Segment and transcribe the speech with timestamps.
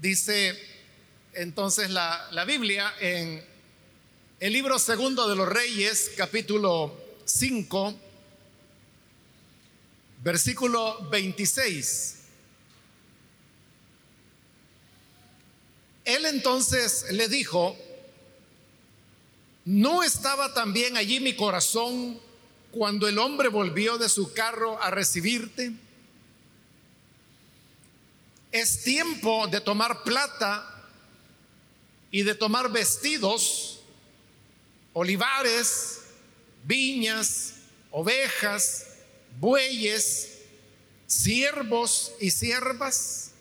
[0.00, 0.56] Dice
[1.32, 3.44] entonces la, la Biblia en
[4.38, 7.98] el libro segundo de los Reyes, capítulo 5,
[10.22, 12.14] versículo 26.
[16.04, 17.76] Él entonces le dijo,
[19.64, 22.20] ¿no estaba también allí mi corazón
[22.70, 25.72] cuando el hombre volvió de su carro a recibirte?
[28.50, 30.64] Es tiempo de tomar plata
[32.10, 33.80] y de tomar vestidos,
[34.92, 36.00] olivares,
[36.64, 37.54] viñas,
[37.90, 38.86] ovejas,
[39.38, 40.38] bueyes,
[41.06, 43.32] siervos y siervas.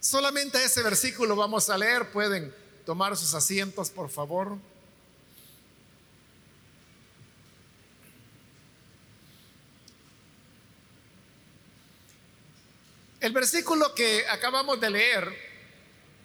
[0.00, 2.12] Solamente ese versículo vamos a leer.
[2.12, 2.54] Pueden
[2.84, 4.56] tomar sus asientos, por favor.
[13.26, 15.36] El versículo que acabamos de leer,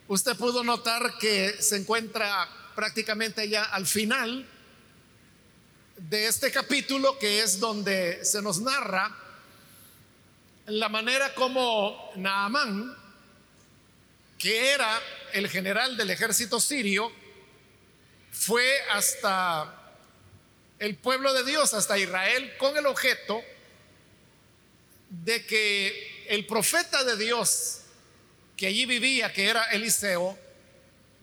[0.07, 4.47] usted pudo notar que se encuentra prácticamente ya al final
[5.97, 9.17] de este capítulo, que es donde se nos narra
[10.67, 12.95] la manera como Naamán,
[14.38, 15.02] que era
[15.33, 17.11] el general del ejército sirio,
[18.31, 19.95] fue hasta
[20.77, 23.41] el pueblo de Dios, hasta Israel, con el objeto
[25.09, 27.81] de que el profeta de Dios
[28.55, 30.38] que allí vivía, que era Eliseo,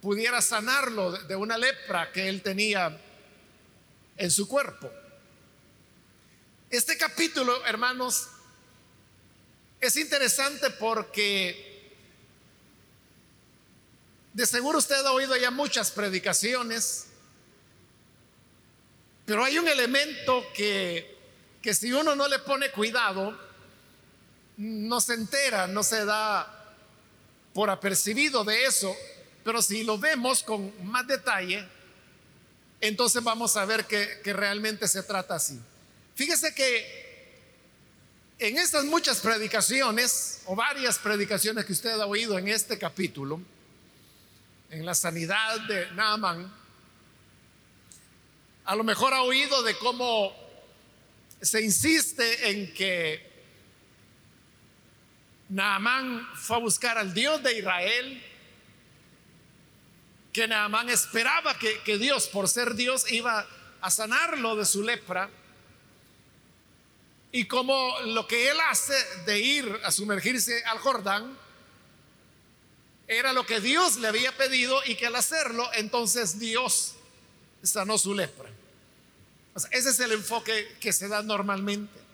[0.03, 3.01] pudiera sanarlo de una lepra que él tenía
[4.17, 4.91] en su cuerpo.
[6.71, 8.29] Este capítulo, hermanos,
[9.81, 11.93] es interesante porque
[14.33, 17.07] de seguro usted ha oído ya muchas predicaciones,
[19.25, 21.17] pero hay un elemento que,
[21.63, 23.48] que si uno no le pone cuidado,
[24.59, 26.75] no se entera, no se da
[27.55, 28.95] por apercibido de eso,
[29.45, 31.67] pero si lo vemos con más detalle,
[32.81, 35.59] entonces vamos a ver que, realmente se trata así.
[36.15, 37.07] Fíjese que
[38.41, 43.41] en estas muchas predicaciones, o varias predicaciones que usted ha oído en este capítulo,
[44.71, 46.53] en la sanidad de Naaman,
[48.65, 50.33] a lo mejor ha oído de cómo
[51.41, 53.28] se insiste en que
[55.49, 58.23] Naamán fue a buscar al Dios de Israel,
[60.33, 63.47] que Naamán esperaba que, que, Dios, por ser Dios, iba
[63.81, 65.31] a sanarlo de su lepra,
[67.33, 68.95] y como lo que él hace
[69.27, 71.37] de ir a sumergirse al Jordán,
[73.07, 76.95] era lo que Dios le había pedido y que al hacerlo, entonces Dios
[77.63, 78.51] sanó su lepra.
[79.71, 82.08] ese es el enfoque que se da normalmente.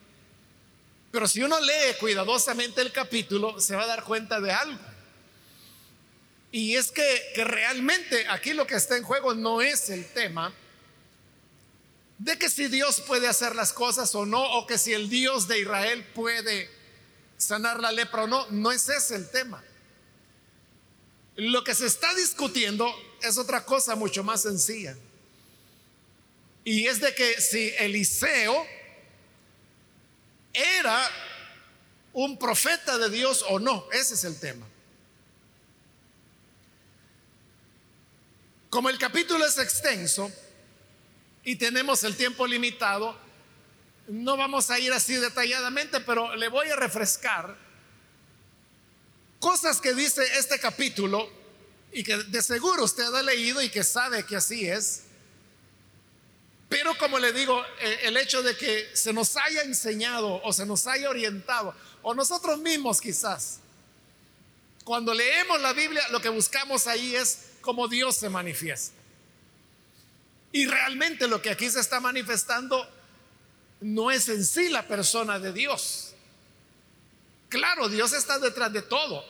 [1.14, 4.80] Pero si uno lee cuidadosamente el capítulo, se va a dar cuenta de algo.
[6.50, 10.52] Y es que, que realmente aquí lo que está en juego no es el tema
[12.18, 15.46] de que si Dios puede hacer las cosas o no, o que si el Dios
[15.46, 16.68] de Israel puede
[17.36, 19.62] sanar la lepra o no, no es ese el tema.
[21.36, 22.92] Lo que se está discutiendo
[23.22, 24.96] es otra cosa mucho más sencilla.
[26.64, 28.66] Y es de que si Eliseo
[30.54, 31.10] era
[32.12, 34.66] un profeta de Dios o no, ese es el tema.
[38.70, 40.32] Como el capítulo es extenso
[41.44, 43.16] y tenemos el tiempo limitado,
[44.08, 47.56] no vamos a ir así detalladamente, pero le voy a refrescar
[49.38, 51.28] cosas que dice este capítulo
[51.92, 55.03] y que de seguro usted ha leído y que sabe que así es.
[56.74, 60.66] Pero como le digo, eh, el hecho de que se nos haya enseñado o se
[60.66, 63.60] nos haya orientado, o nosotros mismos quizás,
[64.82, 68.92] cuando leemos la Biblia, lo que buscamos ahí es cómo Dios se manifiesta.
[70.50, 72.84] Y realmente lo que aquí se está manifestando
[73.80, 76.12] no es en sí la persona de Dios.
[77.50, 79.24] Claro, Dios está detrás de todo.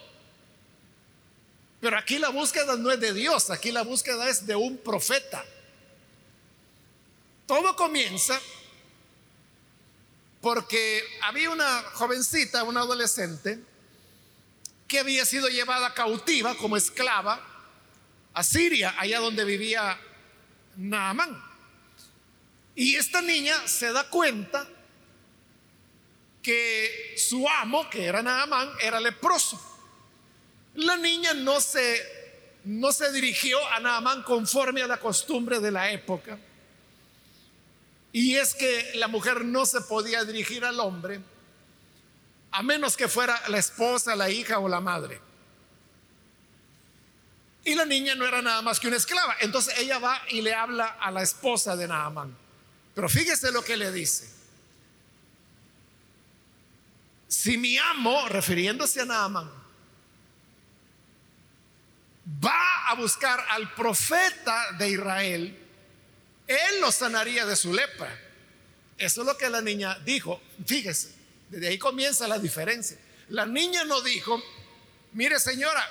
[1.83, 5.45] Pero aquí la búsqueda no es de Dios, aquí la búsqueda es de un profeta.
[7.47, 8.41] Todo comienza
[10.41, 13.59] porque había una jovencita, una adolescente,
[14.87, 17.41] que había sido llevada cautiva como esclava
[18.35, 19.99] a Siria, allá donde vivía
[20.77, 21.43] Naamán.
[22.75, 24.69] Y esta niña se da cuenta
[26.43, 29.59] que su amo, que era Naamán, era leproso.
[30.75, 32.03] La niña no se,
[32.65, 36.39] no se dirigió a Naamán conforme a la costumbre de la época.
[38.15, 41.21] Y es que la mujer no se podía dirigir al hombre
[42.53, 45.21] a menos que fuera la esposa, la hija o la madre.
[47.65, 49.35] Y la niña no era nada más que una esclava.
[49.41, 52.37] Entonces ella va y le habla a la esposa de Naamán.
[52.95, 54.33] Pero fíjese lo que le dice.
[57.27, 59.51] Si mi amo, refiriéndose a Naamán,
[62.45, 65.64] va a buscar al profeta de Israel,
[66.47, 68.21] él lo sanaría de su lepra.
[68.99, 70.41] Eso es lo que la niña dijo.
[70.67, 71.15] Fíjese,
[71.49, 72.99] desde ahí comienza la diferencia.
[73.29, 74.43] La niña no dijo,
[75.13, 75.89] mire señora,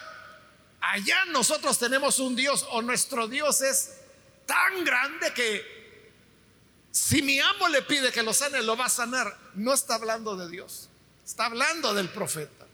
[0.79, 3.91] allá nosotros tenemos un Dios o nuestro Dios es
[4.45, 5.73] tan grande que
[6.91, 9.35] si mi amo le pide que lo sane, lo va a sanar.
[9.55, 10.89] No está hablando de Dios,
[11.25, 12.67] está hablando del profeta.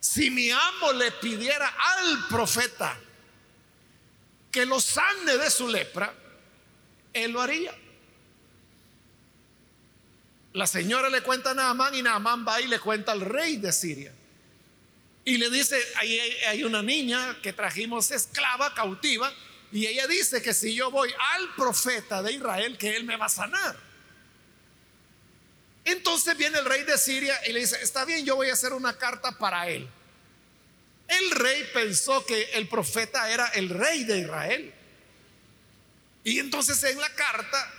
[0.00, 2.98] Si mi amo le pidiera al profeta
[4.56, 6.14] que lo sane de su lepra,
[7.12, 7.74] él lo haría.
[10.54, 13.70] La señora le cuenta a Naamán y Naamán va y le cuenta al rey de
[13.70, 14.14] Siria.
[15.26, 16.18] Y le dice, ahí
[16.48, 19.30] hay una niña que trajimos esclava, cautiva,
[19.72, 23.26] y ella dice que si yo voy al profeta de Israel, que él me va
[23.26, 23.76] a sanar.
[25.84, 28.72] Entonces viene el rey de Siria y le dice, está bien, yo voy a hacer
[28.72, 29.86] una carta para él.
[31.08, 34.74] El rey pensó que el profeta era el rey de Israel.
[36.24, 37.72] Y entonces en la carta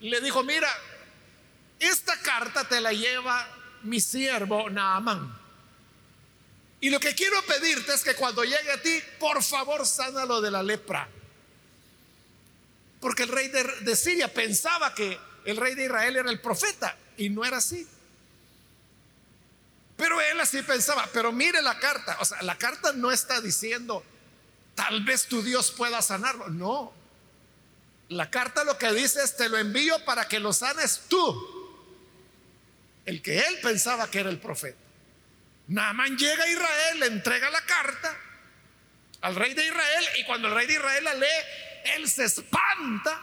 [0.00, 0.72] le dijo, mira,
[1.80, 3.48] esta carta te la lleva
[3.82, 5.38] mi siervo Naamán.
[6.80, 10.50] Y lo que quiero pedirte es que cuando llegue a ti, por favor, sánalo de
[10.50, 11.08] la lepra.
[13.00, 16.96] Porque el rey de, de, Siria pensaba que el rey de Israel era el profeta
[17.16, 17.86] y no era así.
[20.00, 24.02] Pero él así pensaba, pero mire la carta, o sea, la carta no está diciendo,
[24.74, 26.90] tal vez tu Dios pueda sanarlo, no.
[28.08, 31.84] La carta lo que dice es, te lo envío para que lo sanes tú,
[33.04, 34.78] el que él pensaba que era el profeta.
[35.68, 38.16] Naamán llega a Israel, le entrega la carta
[39.20, 41.26] al rey de Israel y cuando el rey de Israel la lee,
[41.96, 43.20] él se espanta,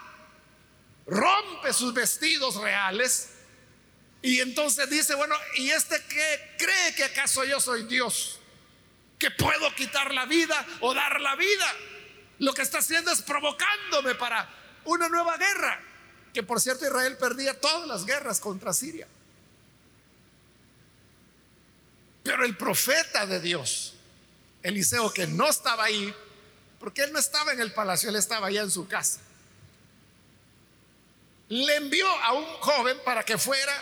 [1.08, 3.32] rompe sus vestidos reales
[4.22, 8.40] y entonces dice, bueno, ¿y este qué cree que acaso yo soy Dios?
[9.20, 11.74] Que puedo quitar la vida o dar la vida.
[12.40, 14.50] Lo que está haciendo es provocándome para
[14.86, 15.82] una nueva guerra.
[16.34, 19.08] Que por cierto Israel perdía todas las guerras contra Siria.
[22.24, 23.96] Pero el profeta de Dios,
[24.62, 26.14] Eliseo, que no estaba ahí,
[26.80, 29.22] porque él no estaba en el palacio, él estaba allá en su casa,
[31.48, 33.74] le envió a un joven para que fuera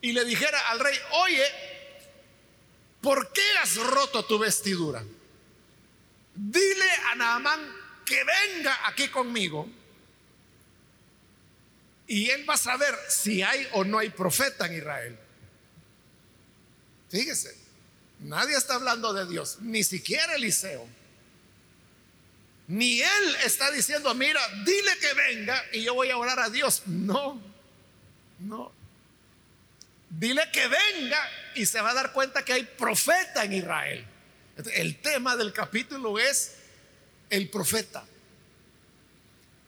[0.00, 1.44] y le dijera al rey, oye,
[3.00, 5.04] ¿por qué has roto tu vestidura?
[6.34, 9.68] Dile a Naamán que venga aquí conmigo
[12.06, 15.18] y él va a saber si hay o no hay profeta en Israel.
[17.08, 17.56] Fíjese,
[18.20, 20.88] nadie está hablando de Dios, ni siquiera Eliseo.
[22.66, 26.82] Ni él está diciendo, mira, dile que venga y yo voy a orar a Dios.
[26.86, 27.40] No,
[28.38, 28.79] no.
[30.20, 31.18] Dile que venga
[31.54, 34.06] y se va a dar cuenta que hay profeta en Israel.
[34.74, 36.56] El tema del capítulo es
[37.30, 38.04] el profeta.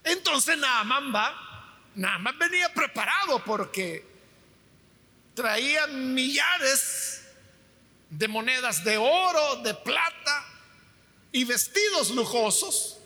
[0.05, 4.05] Entonces Naaman va, Naaman venía preparado porque
[5.33, 7.23] traía millares
[8.11, 10.47] de monedas de oro, de plata
[11.33, 12.99] y vestidos lujosos.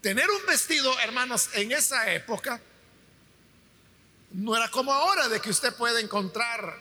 [0.00, 2.62] Tener un vestido, hermanos, en esa época
[4.32, 6.78] no era como ahora de que usted puede encontrar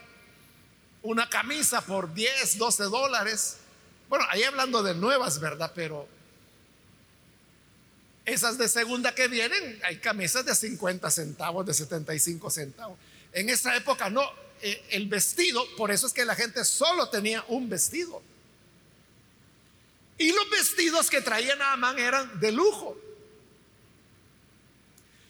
[1.02, 3.58] una camisa por 10, 12 dólares.
[4.10, 5.72] Bueno, ahí hablando de nuevas, ¿verdad?
[5.74, 6.08] Pero
[8.26, 13.00] esas de segunda que vienen, hay camisas de 50 centavos, de 75 centavos.
[13.32, 14.30] En esa época no,
[14.62, 18.22] eh, el vestido, por eso es que la gente solo tenía un vestido.
[20.18, 22.98] Y los vestidos que traía Naaman eran de lujo.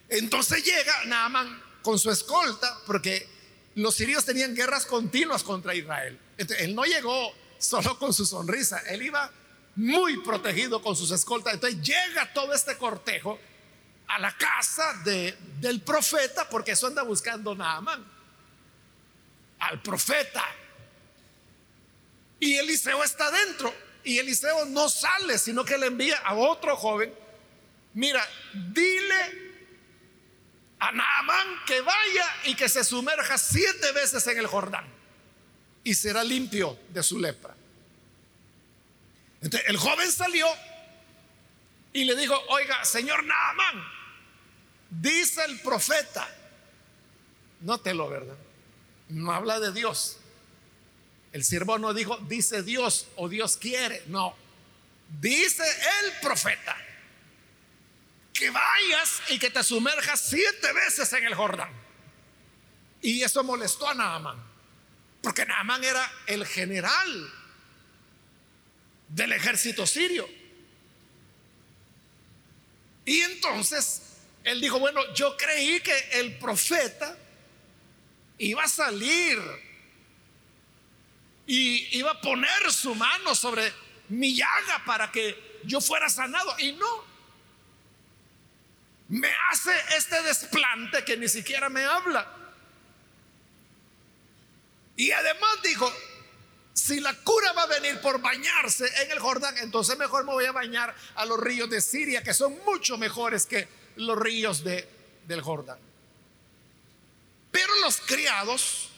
[0.10, 3.30] Entonces llega Naaman con su escolta, porque
[3.76, 6.20] los sirios tenían guerras continuas contra Israel.
[6.38, 9.32] él no llegó solo con su sonrisa, él iba
[9.78, 11.54] muy protegido con sus escoltas.
[11.54, 13.40] Entonces llega todo este cortejo
[14.06, 18.06] a la casa de, del profeta, porque eso anda buscando Naaman,
[19.60, 20.44] al profeta.
[22.38, 23.74] Y Eliseo está dentro.
[24.04, 27.14] Y Eliseo no sale, sino que le envía a otro joven.
[27.94, 29.47] Mira, dile
[30.80, 34.86] a Naamán que vaya y que se sumerja siete veces en el Jordán
[35.84, 37.56] y será limpio de su lepra.
[39.42, 40.48] Entonces el joven salió
[41.94, 43.84] y le dijo, oiga, señor Naamán,
[44.90, 46.28] dice el profeta,
[47.62, 48.38] no te lo verdad,
[49.10, 50.18] No habla de Dios.
[51.32, 54.04] El siervo no dijo, dice Dios o Dios quiere.
[54.08, 54.36] No.
[55.20, 55.64] Dice
[56.04, 56.76] el profeta
[58.38, 61.72] que vayas y que te sumerjas siete veces en el Jordán.
[63.02, 64.38] Y eso molestó a Naamán.
[65.22, 67.34] Porque Naamán era el general
[69.10, 70.30] del ejército sirio.
[73.06, 74.02] Y entonces
[74.44, 77.18] él dijo, bueno, yo creí que el profeta
[78.38, 79.40] iba a salir
[81.48, 83.74] y iba a poner su mano sobre
[84.10, 86.54] mi llaga para que yo fuera sanado.
[86.60, 87.07] Y no.
[89.10, 92.28] Me hace este desplante que ni siquiera me habla.
[94.98, 95.92] Y además dijo,
[96.74, 100.46] si la cura va a venir por bañarse en el Jordán, entonces mejor me voy
[100.46, 104.88] a bañar a los ríos de Siria, que son mucho mejores que los ríos de,
[105.28, 105.80] del Jordán.
[107.52, 108.90] Pero los criados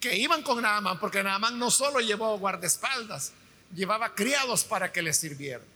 [0.00, 3.32] que iban con Naamán, porque Naamán no solo llevó guardaespaldas,
[3.74, 5.66] llevaba criados para que le sirvieran.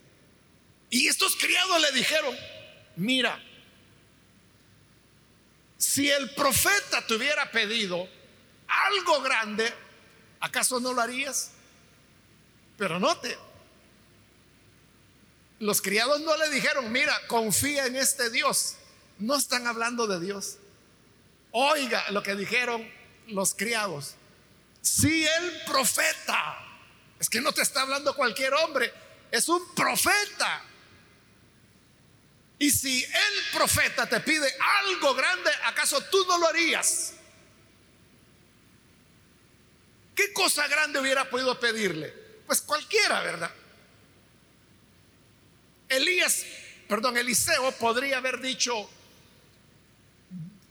[0.91, 2.37] Y estos criados le dijeron,
[2.97, 3.43] mira,
[5.77, 8.09] si el profeta te hubiera pedido
[8.69, 9.73] algo grande,
[10.41, 11.51] ¿acaso no lo harías?
[12.79, 13.37] Pero note,
[15.59, 18.77] los criados no le dijeron, mira, confía en este Dios.
[19.19, 20.57] No están hablando de Dios.
[21.53, 22.89] Oiga lo que dijeron
[23.29, 24.15] los criados.
[24.81, 26.59] Si el profeta,
[27.21, 28.93] es que no te está hablando cualquier hombre,
[29.31, 30.65] es un profeta.
[32.63, 34.49] Y si el profeta te pide
[34.85, 37.13] algo grande, ¿acaso tú no lo harías?
[40.15, 42.15] ¿Qué cosa grande hubiera podido pedirle?
[42.47, 43.53] Pues cualquiera, ¿verdad?
[45.89, 46.45] Elías,
[46.87, 48.89] perdón, Eliseo podría haber dicho,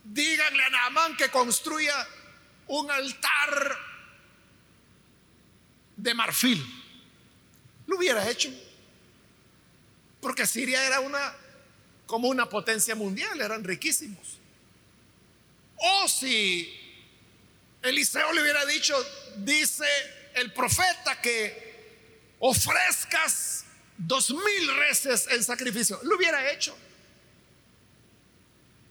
[0.02, 2.08] díganle a Naamán que construya
[2.68, 3.78] un altar
[5.98, 6.84] de marfil.
[7.86, 8.48] Lo hubiera hecho.
[10.22, 11.41] Porque Siria era una
[12.06, 14.38] como una potencia mundial, eran riquísimos.
[15.76, 16.72] O si
[17.82, 18.94] Eliseo le hubiera dicho,
[19.38, 19.86] dice
[20.34, 23.64] el profeta que ofrezcas
[23.96, 26.76] dos mil reces en sacrificio, lo hubiera hecho.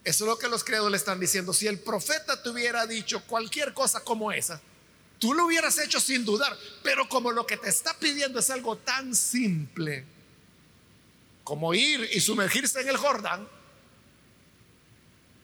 [0.03, 1.53] Eso es lo que los creados le están diciendo.
[1.53, 4.59] Si el profeta te hubiera dicho cualquier cosa como esa,
[5.19, 6.57] tú lo hubieras hecho sin dudar.
[6.81, 10.05] Pero como lo que te está pidiendo es algo tan simple
[11.43, 13.48] como ir y sumergirse en el Jordán,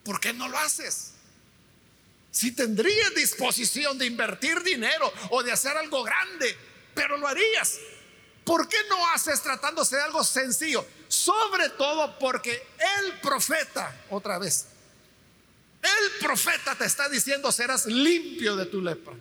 [0.03, 1.13] ¿por qué no lo haces?
[2.31, 6.55] Si tendrías disposición de invertir dinero o de hacer algo grande,
[6.93, 7.79] pero lo harías.
[8.43, 10.85] ¿Por qué no haces tratándose de algo sencillo?
[11.07, 12.67] Sobre todo porque
[12.99, 14.67] el profeta, otra vez,
[15.81, 19.13] el profeta te está diciendo serás limpio de tu lepra.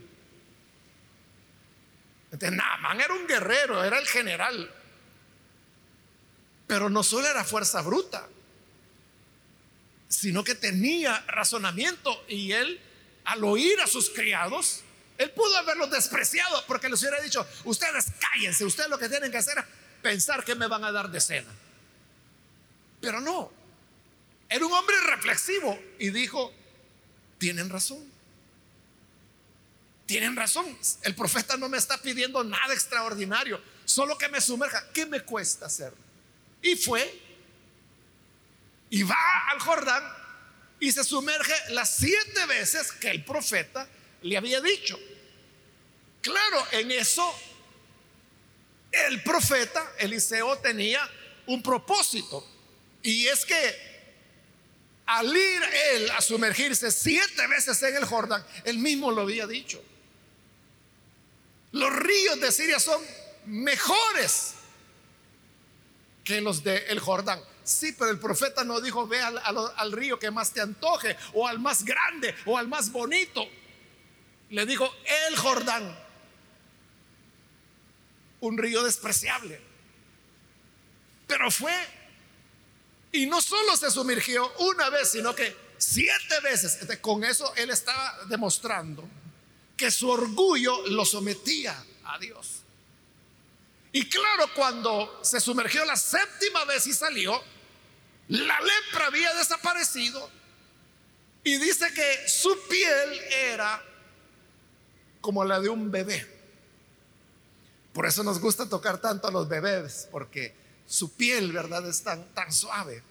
[2.38, 4.72] Naaman era un guerrero, era el general.
[6.66, 8.28] Pero no solo era fuerza bruta,
[10.08, 12.80] sino que tenía razonamiento y él
[13.24, 14.82] al oír a sus criados,
[15.18, 19.38] él pudo haberlos despreciado porque les hubiera dicho, ustedes cállense, ustedes lo que tienen que
[19.38, 19.64] hacer es
[20.02, 21.52] pensar que me van a dar de cena.
[23.00, 23.50] Pero no,
[24.48, 26.52] era un hombre reflexivo y dijo,
[27.38, 28.16] tienen razón.
[30.06, 30.66] Tienen razón,
[31.02, 34.88] el profeta no me está pidiendo nada extraordinario, solo que me sumerja.
[34.92, 36.05] ¿Qué me cuesta hacerlo?
[36.62, 37.20] Y fue,
[38.90, 39.16] y va
[39.50, 40.02] al Jordán
[40.80, 43.88] y se sumerge las siete veces que el profeta
[44.22, 44.98] le había dicho.
[46.20, 47.34] Claro, en eso
[48.92, 51.00] el profeta Eliseo tenía
[51.46, 52.46] un propósito.
[53.02, 53.86] Y es que
[55.06, 59.82] al ir él a sumergirse siete veces en el Jordán, él mismo lo había dicho.
[61.72, 63.00] Los ríos de Siria son
[63.46, 64.54] mejores
[66.26, 67.40] que los del el Jordán.
[67.62, 71.58] Sí, pero el profeta no dijo, ve al, río que más te antoje, o al
[71.58, 73.42] más grande, o al más bonito.
[74.50, 74.92] Le dijo,
[75.28, 75.98] el Jordán,
[78.40, 79.60] un río despreciable.
[81.26, 81.74] Pero fue,
[83.12, 86.78] y no solo se sumergió una vez, sino que siete veces.
[87.00, 89.08] Con eso él estaba demostrando
[89.76, 92.65] que su orgullo lo sometía a Dios.
[93.96, 97.42] Y claro, cuando se sumergió la séptima vez y salió,
[98.28, 100.30] la lepra había desaparecido
[101.42, 103.82] y dice que su piel era
[105.22, 106.30] como la de un bebé.
[107.94, 110.54] Por eso nos gusta tocar tanto a los bebés, porque
[110.86, 113.02] su piel, ¿verdad?, es tan, tan suave.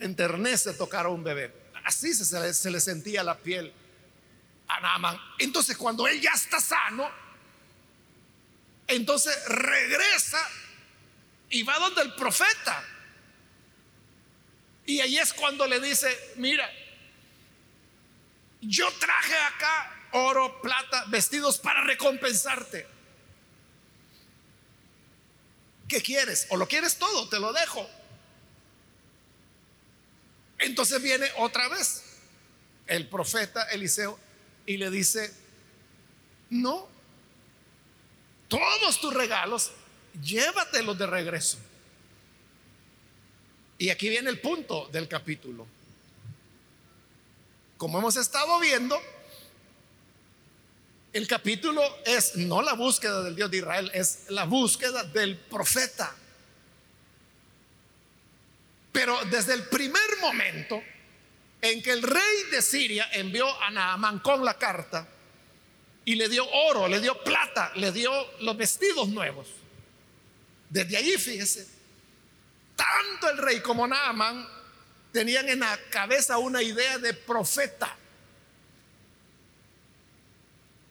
[0.00, 1.70] Enternece tocar a un bebé.
[1.82, 3.72] Así se, se le sentía la piel
[4.68, 5.18] a Naaman.
[5.38, 7.08] Entonces cuando él ya está sano,
[8.88, 10.46] entonces regresa
[11.50, 12.84] y va donde el profeta.
[14.86, 16.68] Y ahí es cuando le dice, mira,
[18.62, 22.86] yo traje acá oro, plata, vestidos para recompensarte.
[25.86, 26.46] ¿Qué quieres?
[26.50, 27.28] ¿O lo quieres todo?
[27.28, 27.88] Te lo dejo.
[30.58, 32.02] Entonces viene otra vez
[32.86, 34.18] el profeta Eliseo
[34.66, 35.32] y le dice,
[36.50, 36.88] no,
[38.48, 39.70] todos tus regalos,
[40.22, 41.58] llévatelos de regreso.
[43.78, 45.66] Y aquí viene el punto del capítulo.
[47.76, 49.00] Como hemos estado viendo,
[51.12, 56.14] el capítulo es no la búsqueda del Dios de Israel, es la búsqueda del profeta.
[58.90, 60.82] Pero desde el primer momento
[61.60, 65.06] en que el rey de Siria envió a Naamán con la carta
[66.08, 68.10] y le dio oro, le dio plata, le dio
[68.40, 69.46] los vestidos nuevos,
[70.70, 71.68] desde ahí fíjese,
[72.74, 74.48] tanto el rey como Naamán
[75.12, 77.94] tenían en la cabeza una idea de profeta.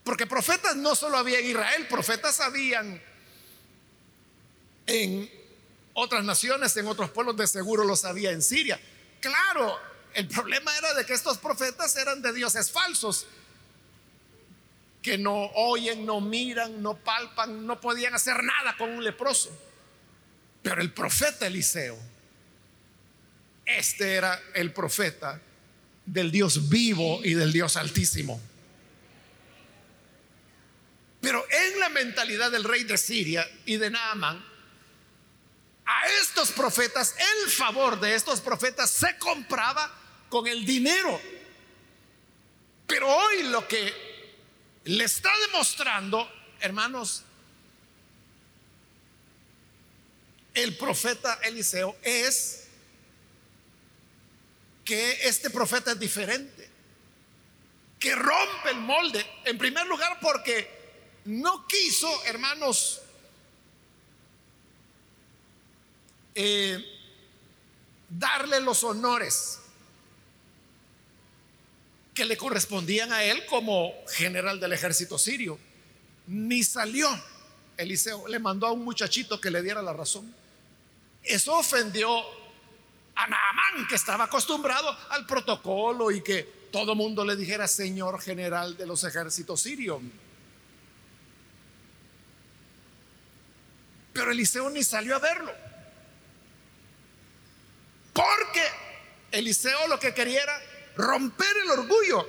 [0.03, 3.01] Porque profetas no solo había en Israel, profetas habían
[4.85, 5.31] en
[5.93, 8.79] otras naciones, en otros pueblos, de seguro los había en Siria.
[9.19, 9.79] Claro,
[10.13, 13.25] el problema era de que estos profetas eran de dioses falsos,
[15.01, 19.55] que no oyen, no miran, no palpan, no podían hacer nada con un leproso.
[20.61, 21.97] Pero el profeta Eliseo,
[23.65, 25.41] este era el profeta
[26.05, 28.41] del Dios vivo y del Dios altísimo.
[31.21, 34.43] Pero en la mentalidad del rey de Siria y de Naaman,
[35.85, 39.93] a estos profetas, el favor de estos profetas se compraba
[40.29, 41.19] con el dinero.
[42.85, 44.06] Pero hoy lo que
[44.87, 46.29] le está demostrando,
[46.61, 47.23] hermanos,
[50.53, 52.67] el profeta Eliseo es
[54.85, 56.69] que este profeta es diferente,
[57.99, 60.69] que rompe el molde, en primer lugar porque
[61.25, 63.01] no quiso, hermanos,
[66.33, 66.81] eh,
[68.07, 69.59] darle los honores
[72.17, 75.59] que le correspondían a él como general del ejército sirio.
[76.25, 77.07] Ni salió.
[77.77, 80.33] Eliseo le mandó a un muchachito que le diera la razón.
[81.21, 82.09] Eso ofendió
[83.13, 88.75] a Naamán, que estaba acostumbrado al protocolo y que todo mundo le dijera señor general
[88.75, 90.01] de los ejércitos sirios.
[94.11, 95.53] Pero Eliseo ni salió a verlo.
[98.11, 98.63] Porque
[99.29, 100.66] Eliseo lo que quería era
[100.97, 102.27] romper el orgullo.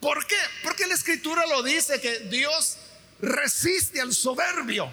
[0.00, 0.36] ¿Por qué?
[0.62, 2.76] Porque la escritura lo dice que Dios
[3.20, 4.90] resiste al soberbio,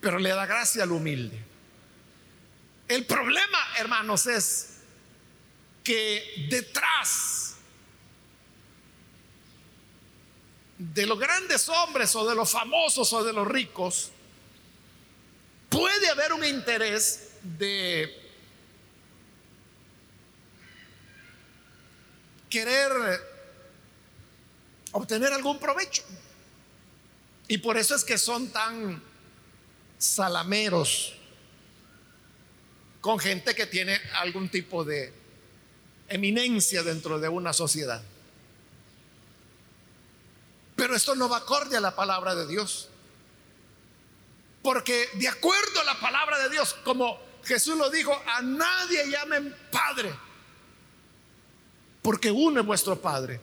[0.00, 1.38] pero le da gracia al humilde.
[2.88, 4.78] El problema, hermanos, es
[5.84, 7.54] que detrás
[10.78, 14.10] de los grandes hombres o de los famosos o de los ricos,
[15.68, 18.27] puede haber un interés de
[22.48, 22.90] querer
[24.92, 26.02] obtener algún provecho.
[27.46, 29.02] Y por eso es que son tan
[29.96, 31.14] salameros
[33.00, 35.12] con gente que tiene algún tipo de
[36.08, 38.02] eminencia dentro de una sociedad.
[40.76, 42.88] Pero esto no va acorde a la palabra de Dios.
[44.62, 49.54] Porque de acuerdo a la palabra de Dios, como Jesús lo dijo, a nadie llamen
[49.70, 50.27] Padre
[52.02, 53.40] porque uno es vuestro Padre,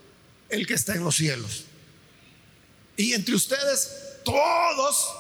[0.49, 1.65] el que está en los cielos.
[2.97, 5.15] Y entre ustedes todos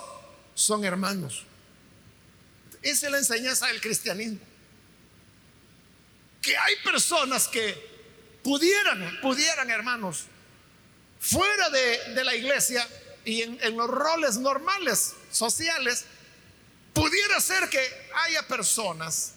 [0.53, 1.43] son hermanos.
[2.81, 4.39] Esa es la enseñanza del cristianismo.
[6.41, 7.95] Que hay personas que
[8.43, 10.25] pudieran, pudieran hermanos,
[11.19, 12.87] fuera de, la iglesia
[13.25, 16.05] y en, en los roles normales, sociales,
[16.93, 17.79] pudiera ser que
[18.13, 19.33] haya personas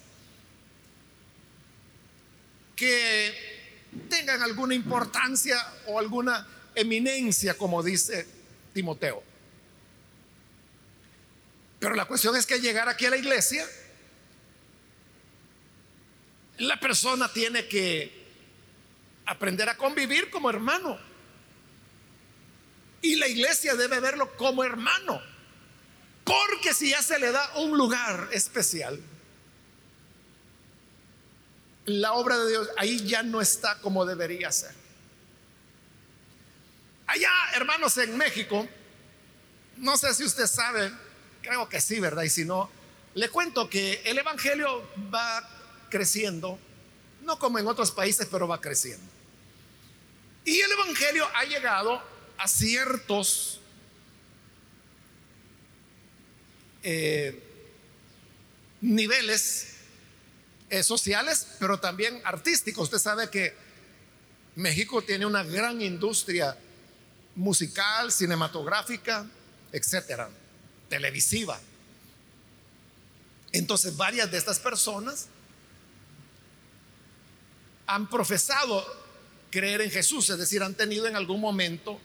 [2.77, 3.48] que
[4.09, 8.27] tengan alguna importancia o alguna eminencia, como dice
[8.72, 9.22] Timoteo.
[11.79, 13.66] Pero la cuestión es que llegar aquí a la iglesia,
[16.59, 18.27] la persona tiene que
[19.27, 20.98] aprender a convivir como hermano.
[23.01, 25.20] Y la iglesia debe verlo como hermano.
[26.24, 29.01] Porque si ya se le da un lugar especial,
[31.88, 34.72] la obra de Dios ahí ya no está como debería ser.
[37.07, 38.68] Allá, hermanos, en México,
[39.79, 40.92] no sé si usted sabe,
[41.42, 42.24] creo que sí, ¿verdad?
[42.24, 42.70] Y si no,
[43.14, 45.48] le cuento que el Evangelio va
[45.88, 46.59] creciendo,
[47.22, 49.07] no como en otros países, pero va creciendo.
[50.44, 52.03] Y el Evangelio ha llegado
[52.37, 53.61] a ciertos
[56.83, 57.42] eh,
[58.81, 59.78] niveles
[60.70, 62.85] eh, sociales, pero también artísticos.
[62.85, 63.54] Usted sabe que
[64.57, 66.57] México tiene una gran industria
[67.37, 69.26] musical, cinematográfica,
[69.72, 70.28] etcétera,
[70.88, 71.61] televisiva.
[73.52, 75.28] Entonces, varias de estas personas
[77.87, 78.85] han profesado
[79.50, 81.98] creer en Jesús, es decir, han tenido en algún momento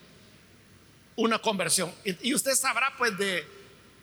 [1.15, 1.93] una conversión.
[2.05, 3.45] Y, usted sabrá pues de,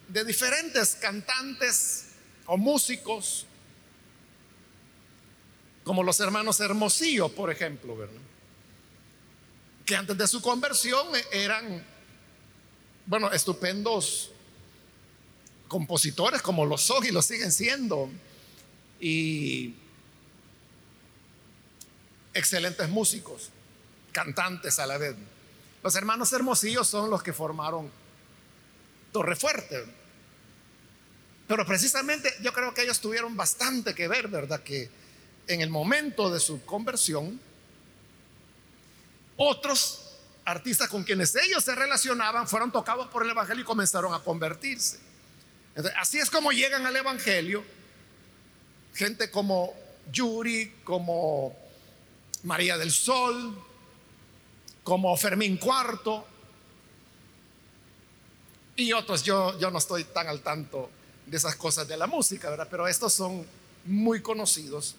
[0.09, 2.07] de diferentes cantantes
[2.47, 3.47] o músicos,
[5.91, 8.21] como los hermanos Hermosillo, por ejemplo, ¿verdad?
[9.85, 11.85] Que antes de su conversión eran,
[13.07, 14.31] bueno, estupendos
[15.67, 18.09] compositores, como lo son y lo siguen siendo,
[19.01, 19.75] y
[22.35, 23.51] excelentes músicos,
[24.13, 25.17] cantantes a la vez.
[25.83, 27.91] Los hermanos Hermosillos son los que formaron
[29.11, 29.87] Torre Fuerte.
[31.49, 34.63] Pero precisamente yo creo que ellos tuvieron bastante que ver, ¿verdad?
[34.63, 35.00] Que
[35.53, 37.41] en el momento de su conversión,
[39.37, 44.21] otros artistas con quienes ellos se relacionaban fueron tocados por el Evangelio y comenzaron a
[44.21, 44.99] convertirse.
[45.99, 47.65] así es como llegan al Evangelio
[48.95, 49.75] gente como
[50.13, 51.57] Yuri, como
[52.43, 53.55] María del Sol,
[54.83, 56.27] como Fermín Cuarto
[58.77, 59.23] y otros.
[59.23, 60.91] Yo, yo no estoy tan al tanto
[61.27, 62.69] de esas cosas de la música, ¿verdad?
[62.71, 63.47] Pero estos son
[63.85, 64.97] muy conocidos.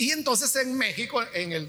[0.00, 1.68] Y entonces en México, en el,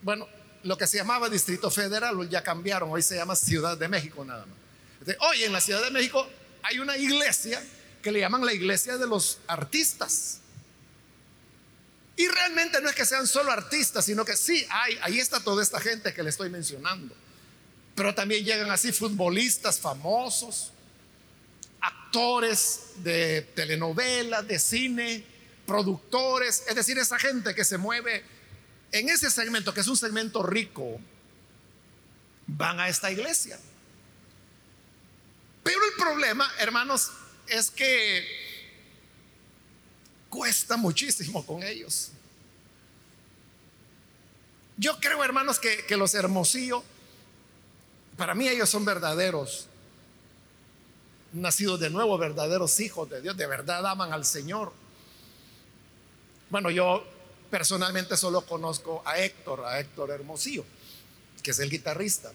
[0.00, 0.28] bueno,
[0.62, 4.46] lo que se llamaba Distrito Federal, ya cambiaron, hoy se llama Ciudad de México nada
[4.46, 5.16] más.
[5.18, 6.28] hoy en la Ciudad de México
[6.62, 7.60] hay una iglesia
[8.00, 10.38] que le llaman la iglesia de los artistas.
[12.14, 15.60] Y realmente no es que sean solo artistas, sino que sí, hay, ahí está toda
[15.60, 17.16] esta gente que le estoy mencionando.
[17.96, 20.70] Pero también llegan así futbolistas famosos,
[21.80, 25.35] actores de telenovelas, de cine,
[25.66, 28.24] productores, es decir, esa gente que se mueve
[28.92, 31.00] en ese segmento, que es un segmento rico,
[32.46, 33.58] van a esta iglesia.
[35.62, 37.10] Pero el problema, hermanos,
[37.48, 38.24] es que
[40.28, 42.10] cuesta muchísimo con ellos.
[44.76, 46.82] Yo creo, hermanos, que, los hermosillos,
[48.16, 49.68] para mí ellos son verdaderos,
[51.32, 54.72] nacidos de nuevo, verdaderos hijos de Dios, de verdad aman al Señor.
[56.50, 57.04] Bueno, yo
[57.50, 60.64] personalmente solo conozco a Héctor, a Héctor Hermosillo,
[61.42, 62.32] que es el guitarrista.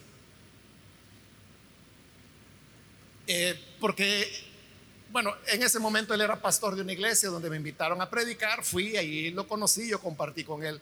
[3.28, 4.28] Eh, porque
[5.12, 8.64] bueno, en ese momento él era pastor de una iglesia donde me invitaron a predicar,
[8.64, 10.80] fui ahí lo conocí, yo compartí con él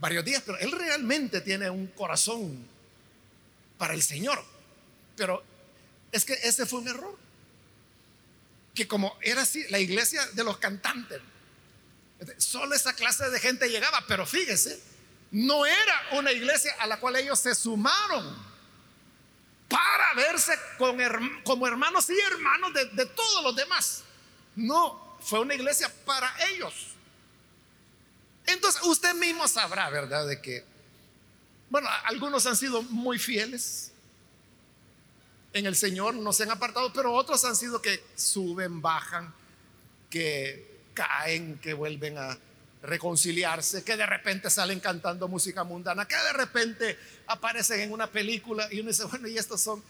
[0.00, 2.66] varios días, pero él realmente tiene un corazón
[3.78, 4.42] para el Señor.
[5.16, 5.42] Pero
[6.10, 7.16] es que ese fue un error.
[8.74, 11.20] Que como era así, la iglesia de los cantantes,
[12.38, 14.80] solo esa clase de gente llegaba, pero fíjese,
[15.30, 18.54] no era una iglesia a la cual ellos se sumaron
[19.68, 24.04] para verse como hermanos y hermanos de, todos los demás.
[24.54, 26.74] No, fue una iglesia para ellos.
[28.46, 30.26] Entonces usted mismo sabrá, ¿verdad?
[30.28, 30.64] De que,
[31.70, 33.90] bueno, algunos han sido muy fieles
[35.52, 39.34] en el Señor, no se han apartado, pero otros han sido que suben, bajan,
[40.10, 42.38] que caen, que vuelven a
[42.82, 48.68] reconciliarse, que de repente salen cantando música mundana, que de repente aparecen en una película
[48.70, 49.82] y uno dice, bueno, y estos son,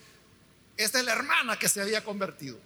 [0.76, 2.58] esta es la hermana que se había convertido.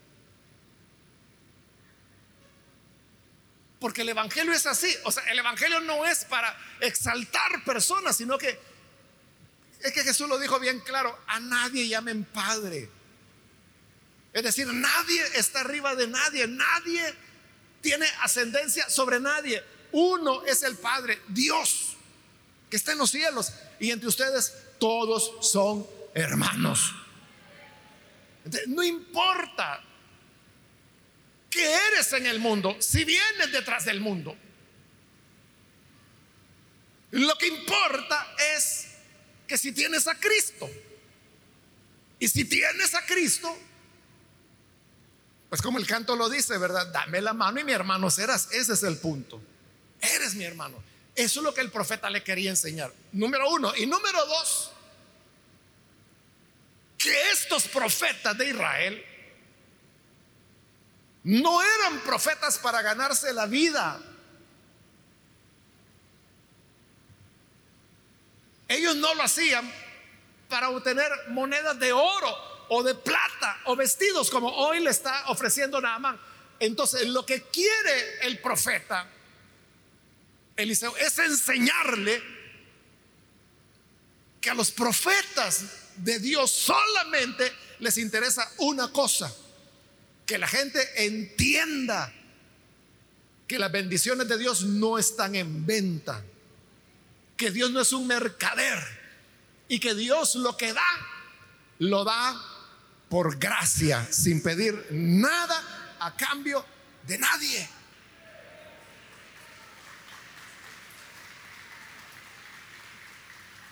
[3.80, 8.36] Porque el Evangelio es así, o sea, el Evangelio no es para exaltar personas, sino
[8.36, 8.58] que
[9.80, 12.90] es que Jesús lo dijo bien claro, a nadie llamen Padre.
[14.32, 17.14] Es decir, nadie está arriba de nadie, nadie
[17.80, 19.62] tiene ascendencia sobre nadie.
[19.92, 21.96] Uno es el Padre, Dios,
[22.70, 23.52] que está en los cielos.
[23.80, 26.94] Y entre ustedes todos son hermanos.
[28.66, 29.82] No importa
[31.50, 34.36] que eres en el mundo, si vienes detrás del mundo.
[37.10, 38.88] Lo que importa es
[39.46, 40.68] que si tienes a Cristo,
[42.18, 43.56] y si tienes a Cristo,
[45.48, 46.88] pues como el canto lo dice, ¿verdad?
[46.88, 48.48] Dame la mano y mi hermano serás.
[48.52, 49.40] Ese es el punto.
[50.00, 50.82] Eres mi hermano.
[51.14, 52.92] Eso es lo que el profeta le quería enseñar.
[53.12, 53.74] Número uno.
[53.74, 54.70] Y número dos,
[56.98, 59.04] que estos profetas de Israel
[61.24, 64.00] no eran profetas para ganarse la vida.
[68.68, 69.72] Ellos no lo hacían
[70.48, 75.80] para obtener monedas de oro o de plata o vestidos como hoy le está ofreciendo
[75.80, 76.18] Naamán.
[76.60, 79.08] Entonces, lo que quiere el profeta
[80.58, 82.20] Eliseo es enseñarle
[84.40, 85.64] que a los profetas
[85.96, 89.32] de Dios solamente les interesa una cosa,
[90.26, 92.12] que la gente entienda
[93.46, 96.24] que las bendiciones de Dios no están en venta,
[97.36, 98.82] que Dios no es un mercader
[99.68, 101.06] y que Dios lo que da,
[101.78, 102.57] lo da
[103.08, 106.64] por gracia, sin pedir nada a cambio
[107.06, 107.68] de nadie.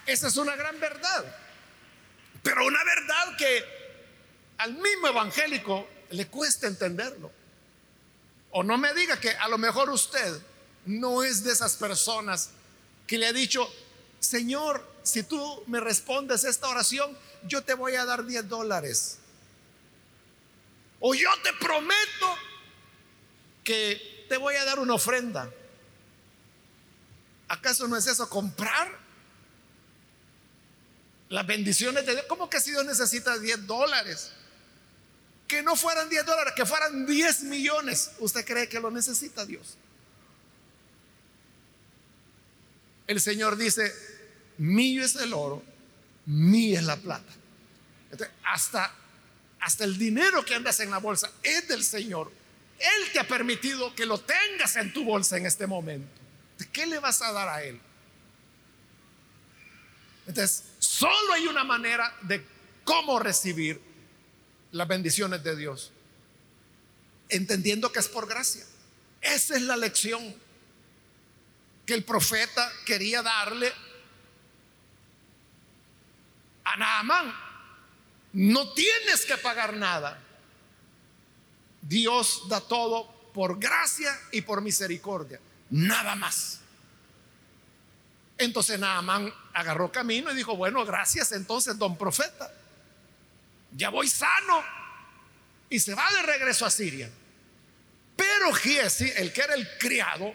[0.06, 1.36] Esa es una gran verdad,
[2.42, 3.64] pero una verdad que
[4.58, 7.30] al mismo evangélico le cuesta entenderlo.
[8.52, 10.40] O no me diga que a lo mejor usted
[10.86, 12.50] no es de esas personas
[13.06, 13.68] que le ha dicho,
[14.20, 19.18] Señor, si tú me respondes esta oración, yo te voy a dar 10 dólares.
[21.00, 22.38] O yo te prometo
[23.64, 25.50] que te voy a dar una ofrenda.
[27.48, 28.90] ¿Acaso no es eso comprar
[31.28, 32.26] las bendiciones de Dios?
[32.28, 34.32] ¿Cómo que si Dios necesita 10 dólares?
[35.46, 39.76] que no fueran 10 dólares, que fueran 10 millones, ¿usted cree que lo necesita Dios?
[43.06, 43.92] El Señor dice,
[44.58, 45.62] mío es el oro,
[46.26, 47.32] mío es la plata.
[48.44, 48.92] hasta,
[49.66, 52.30] hasta el dinero que andas en la bolsa es del Señor.
[52.78, 56.08] Él te ha permitido que lo tengas en tu bolsa en este momento.
[56.72, 57.80] ¿Qué le vas a dar a Él?
[60.28, 62.46] Entonces, solo hay una manera de
[62.84, 63.80] cómo recibir
[64.70, 65.90] las bendiciones de Dios,
[67.28, 68.64] entendiendo que es por gracia.
[69.20, 70.32] Esa es la lección
[71.84, 73.72] que el profeta quería darle
[76.62, 77.45] a Naamán.
[78.36, 80.22] No tienes que pagar nada.
[81.80, 86.60] Dios da todo por gracia y por misericordia, nada más.
[88.38, 92.52] Entonces Naamán agarró camino y dijo, bueno, gracias entonces, don profeta
[93.76, 94.64] ya voy sano.
[95.68, 97.10] Y se va de regreso a Siria.
[98.16, 100.34] Pero Giesi, el que era el criado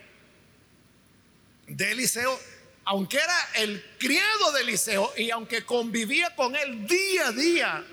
[1.68, 2.40] de Eliseo,
[2.86, 7.86] aunque era el criado de Eliseo y aunque convivía con él día a día,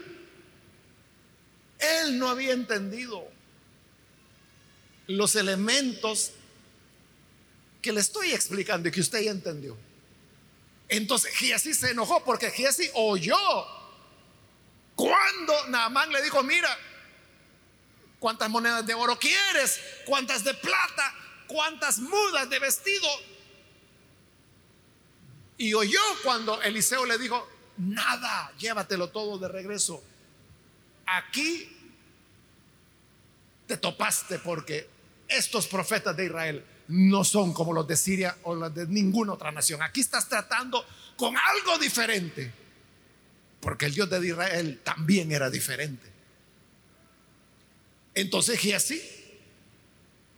[1.79, 3.29] él no había entendido
[5.07, 6.33] los elementos
[7.83, 9.77] que le estoy explicando y que usted ya entendió.
[10.89, 13.37] Entonces Giesi se enojó porque Giesi oyó
[14.95, 16.77] cuando Naamán le dijo, mira,
[18.19, 19.81] ¿cuántas monedas de oro quieres?
[20.07, 21.15] ¿Cuántas de plata?
[21.47, 23.09] ¿Cuántas mudas de vestido?
[25.59, 27.47] Y oyó cuando Eliseo le dijo,
[27.79, 30.03] nada, llévatelo todo de regreso.
[31.07, 31.77] Aquí
[33.67, 34.89] te topaste porque
[35.29, 39.51] estos profetas de Israel no son como los de Siria o los de ninguna otra
[39.51, 39.83] nación.
[39.83, 40.85] Aquí estás tratando
[41.17, 42.53] con algo diferente.
[43.61, 46.07] Porque el Dios de Israel también era diferente.
[48.15, 49.18] Entonces Giesi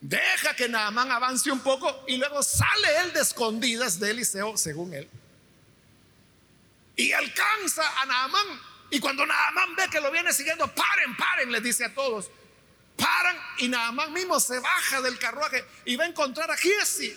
[0.01, 4.95] deja que Naamán avance un poco y luego sale él de escondidas de Eliseo, según
[4.95, 5.09] él.
[6.97, 8.61] Y alcanza a Naamán.
[8.91, 12.31] Y cuando Naamán ve que lo viene siguiendo, paren, paren, le dice a todos.
[12.97, 17.17] Paran y Naamán mismo se baja del carruaje y va a encontrar a Giesi.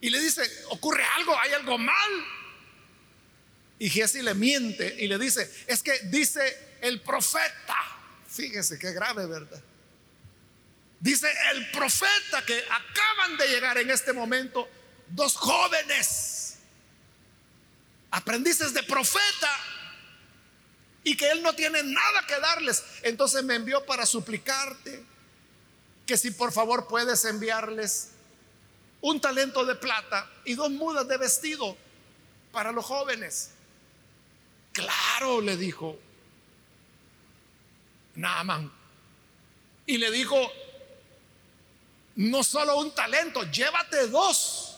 [0.00, 2.26] Y le dice, ocurre algo, hay algo mal.
[3.78, 7.76] Y Giesi le miente y le dice, es que dice el profeta,
[8.28, 9.62] fíjese qué grave, ¿verdad?
[11.04, 14.66] Dice el profeta que acaban de llegar en este momento
[15.08, 16.56] dos jóvenes,
[18.10, 19.50] aprendices de profeta,
[21.02, 22.82] y que él no tiene nada que darles.
[23.02, 25.04] Entonces me envió para suplicarte
[26.06, 28.12] que si por favor puedes enviarles
[29.02, 31.76] un talento de plata y dos mudas de vestido
[32.50, 33.50] para los jóvenes.
[34.72, 35.98] Claro, le dijo
[38.14, 38.72] Naaman.
[39.84, 40.50] Y le dijo,
[42.16, 44.76] no solo un talento, llévate dos.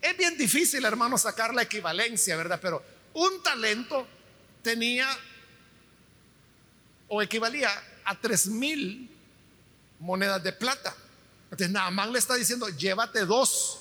[0.00, 2.60] Es bien difícil, hermano, sacar la equivalencia, ¿verdad?
[2.62, 2.82] Pero
[3.14, 4.06] un talento
[4.62, 5.08] tenía
[7.08, 7.70] o equivalía
[8.04, 9.10] a tres mil
[9.98, 10.94] monedas de plata.
[11.44, 13.80] Entonces Naaman le está diciendo, llévate dos.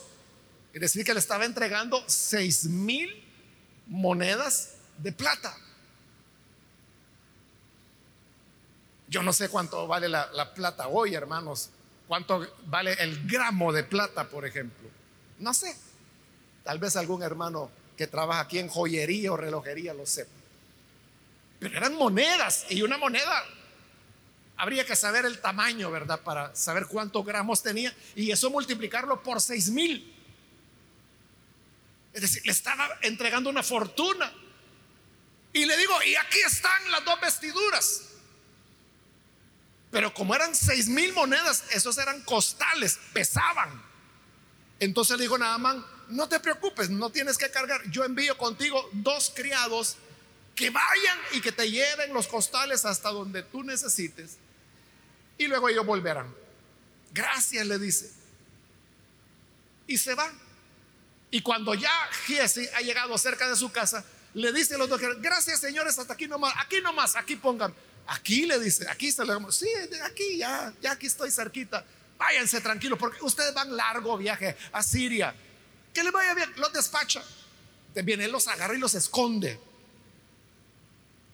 [0.73, 3.23] Es decir, que le estaba entregando seis mil
[3.87, 5.55] monedas de plata.
[9.07, 11.69] Yo no sé cuánto vale la plata hoy, hermanos.
[12.07, 14.89] ¿Cuánto vale el gramo de plata, por ejemplo?
[15.39, 15.75] No sé.
[16.63, 20.31] Tal vez algún hermano que trabaja aquí en joyería o relojería lo sepa.
[21.59, 23.43] Pero eran monedas y una moneda
[24.57, 26.21] habría que saber el tamaño, ¿verdad?
[26.21, 30.13] Para saber cuántos gramos tenía y eso multiplicarlo por seis mil.
[32.13, 34.31] Es decir, le estaba entregando una fortuna.
[35.53, 38.06] Y le digo, y aquí están las dos vestiduras.
[39.91, 43.81] Pero como eran seis mil monedas, esos eran costales, pesaban.
[44.79, 47.81] Entonces le dijo Naamán, no te preocupes, no tienes que cargar.
[47.89, 49.97] Yo envío contigo dos criados
[50.55, 54.37] que vayan y que te lleven los costales hasta donde tú necesites.
[55.37, 56.33] Y luego ellos volverán.
[57.11, 58.11] Gracias, le dice.
[59.85, 60.31] Y se va.
[61.29, 61.91] Y cuando ya
[62.25, 66.13] Giesi ha llegado cerca de su casa, le dice a los dos, gracias señores, hasta
[66.13, 67.73] aquí nomás, aquí nomás, aquí pongan.
[68.07, 69.69] Aquí le dice, aquí se le sí,
[70.03, 71.85] aquí ya, ya aquí estoy cerquita.
[72.17, 75.35] Váyanse tranquilos, porque ustedes van largo viaje a Siria.
[75.93, 77.23] Que le vaya bien, los despacha.
[77.93, 79.59] También él los agarra y los esconde.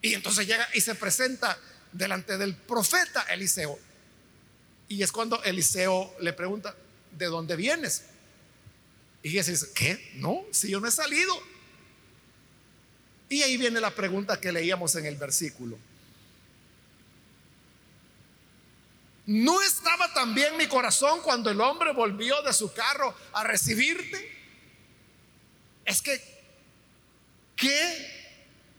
[0.02, 1.58] Y entonces llega y se presenta
[1.92, 3.78] delante del profeta Eliseo.
[4.88, 6.74] Y es cuando Eliseo le pregunta,
[7.12, 8.04] ¿de dónde vienes?
[9.22, 10.12] Y Jesús dice, ¿qué?
[10.16, 11.32] No, si yo no he salido.
[13.28, 15.78] Y ahí viene la pregunta que leíamos en el versículo.
[19.26, 24.32] ¿No estaba también mi corazón cuando el hombre volvió de su carro a recibirte?
[25.84, 26.22] Es que,
[27.56, 28.34] qué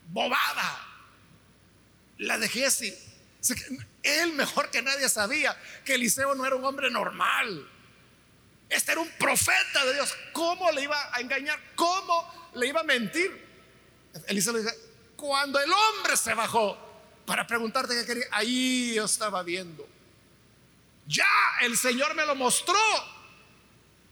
[0.10, 0.86] bobada
[2.20, 2.94] la de Jesse.
[4.04, 7.68] Él mejor que nadie sabía que Eliseo no era un hombre normal.
[8.70, 10.14] Este era un profeta de Dios.
[10.32, 11.60] ¿Cómo le iba a engañar?
[11.76, 13.46] ¿Cómo le iba a mentir?
[14.28, 14.76] Eliseo le dice,
[15.16, 16.78] cuando el hombre se bajó
[17.26, 19.95] para preguntarte qué quería, ahí yo estaba viendo
[21.08, 21.26] ya
[21.62, 22.80] el Señor me lo mostró.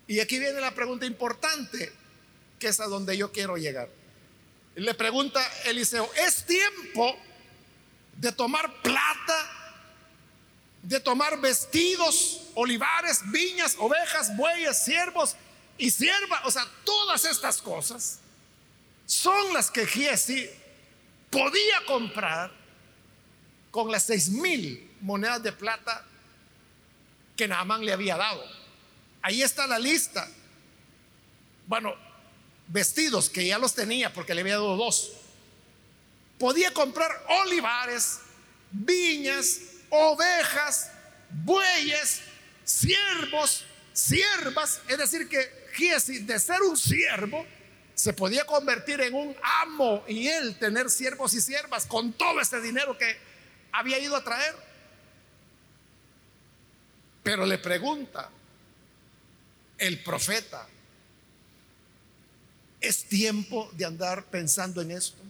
[0.08, 1.91] Y aquí viene la pregunta importante,
[2.60, 3.89] que es a donde yo quiero llegar.
[4.75, 7.15] Le pregunta Eliseo, ¿es tiempo
[8.17, 9.79] de tomar plata,
[10.82, 15.36] de tomar vestidos, olivares, viñas, ovejas, bueyes, siervos
[15.77, 16.41] y siervas?
[16.45, 18.19] O sea, todas estas cosas
[19.06, 20.49] son las que Giesi
[21.29, 22.51] podía comprar
[23.71, 26.06] con las seis mil monedas de plata
[27.36, 28.43] que Naamán le había dado.
[29.22, 30.30] Ahí está la lista.
[31.67, 31.96] Bueno,
[32.67, 35.13] vestidos que ya los tenía porque le había dado dos.
[36.38, 37.12] Podía comprar
[37.43, 38.19] olivares,
[38.72, 40.91] viñas, ovejas,
[41.30, 42.22] bueyes,
[42.63, 44.82] siervos, siervas.
[44.88, 47.46] Es decir, que Giesi, de ser un siervo,
[47.96, 52.60] se podía convertir en un amo y él tener siervos y siervas con todo ese
[52.60, 53.15] dinero que
[53.72, 54.56] había ido a traer.
[57.23, 58.29] Pero le pregunta
[59.77, 60.67] el profeta,
[62.81, 65.21] ¿es tiempo de andar pensando en esto?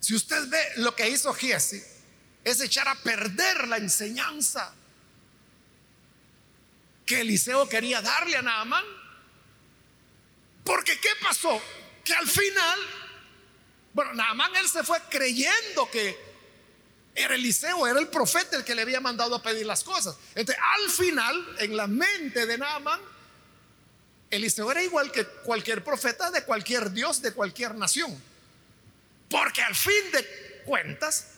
[0.00, 1.82] Si usted ve lo que hizo Giesi,
[2.44, 4.72] es echar a perder la enseñanza
[7.04, 8.84] que Eliseo quería darle a Naamán.
[10.64, 11.60] Porque ¿qué pasó?
[12.04, 12.78] Que al final,
[13.94, 16.25] bueno, Naamán él se fue creyendo que
[17.16, 20.16] era Eliseo, era el profeta el que le había mandado a pedir las cosas.
[20.34, 23.00] Entonces, al final, en la mente de Naaman,
[24.30, 28.14] Eliseo era igual que cualquier profeta de cualquier dios, de cualquier nación.
[29.30, 31.28] Porque al fin de cuentas,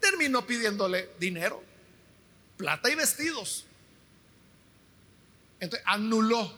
[0.00, 1.62] terminó pidiéndole dinero,
[2.56, 3.64] plata y vestidos.
[5.60, 6.52] Entonces, anuló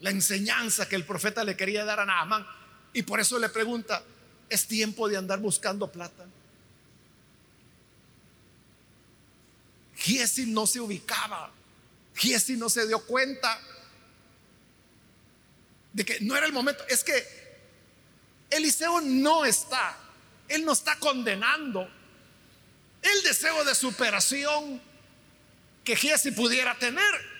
[0.00, 2.44] la enseñanza que el profeta le quería dar a Naaman.
[2.92, 4.02] Y por eso le pregunta,
[4.48, 6.26] ¿es tiempo de andar buscando plata?
[10.06, 11.50] Giesi no se ubicaba.
[12.14, 13.60] Giesi no se dio cuenta
[15.92, 16.84] de que no era el momento.
[16.88, 17.26] Es que
[18.50, 19.98] Eliseo no está,
[20.46, 21.90] él no está condenando
[23.02, 24.80] el deseo de superación
[25.82, 27.36] que Giesi pudiera tener.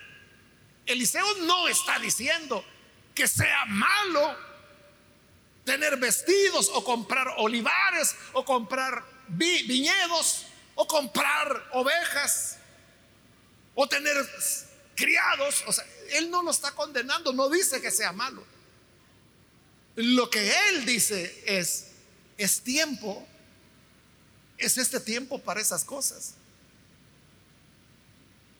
[0.85, 2.65] Eliseo no está diciendo
[3.15, 4.35] que sea malo
[5.63, 12.56] tener vestidos o comprar olivares o comprar viñedos o comprar ovejas
[13.79, 14.17] o tener
[14.95, 15.63] criados.
[15.67, 18.43] O sea, él no lo está condenando, no dice que sea malo.
[19.95, 21.91] Lo que él dice es,
[22.37, 23.25] es tiempo,
[24.57, 26.33] es este tiempo para esas cosas.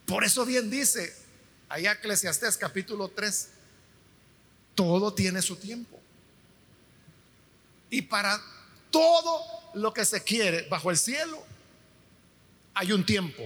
[0.05, 1.15] Por eso bien dice
[1.67, 3.47] allá Eclesiastés capítulo 3,
[4.75, 5.99] todo tiene su tiempo.
[7.89, 8.39] Y para
[8.91, 11.43] todo lo que se quiere bajo el cielo,
[12.75, 13.43] hay un tiempo.